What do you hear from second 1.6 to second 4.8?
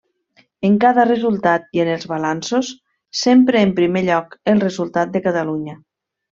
i en els balanços, sempre en primer lloc el